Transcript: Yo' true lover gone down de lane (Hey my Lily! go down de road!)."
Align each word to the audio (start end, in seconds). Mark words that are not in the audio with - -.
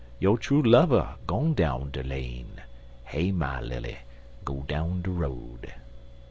Yo' 0.17 0.35
true 0.35 0.63
lover 0.63 1.07
gone 1.27 1.53
down 1.55 1.91
de 1.91 2.01
lane 2.01 2.59
(Hey 3.03 3.31
my 3.31 3.61
Lily! 3.61 3.97
go 4.43 4.63
down 4.67 5.03
de 5.03 5.11
road!)." 5.11 5.71